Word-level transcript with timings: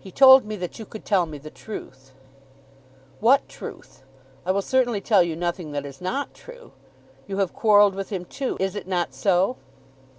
"He 0.00 0.10
told 0.12 0.44
me 0.44 0.54
that 0.56 0.78
you 0.78 0.84
could 0.84 1.06
tell 1.06 1.24
me 1.24 1.38
the 1.38 1.48
truth." 1.48 2.12
"What 3.20 3.48
truth? 3.48 4.02
I 4.44 4.50
will 4.52 4.60
certainly 4.60 5.00
tell 5.00 5.22
you 5.22 5.34
nothing 5.34 5.72
that 5.72 5.86
is 5.86 6.02
not 6.02 6.34
true. 6.34 6.72
You 7.26 7.38
have 7.38 7.54
quarrelled 7.54 7.94
with 7.94 8.10
him 8.10 8.26
too. 8.26 8.58
Is 8.60 8.76
it 8.76 8.86
not 8.86 9.14
so?" 9.14 9.56